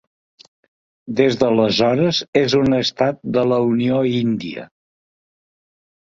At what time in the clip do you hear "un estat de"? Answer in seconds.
2.61-3.45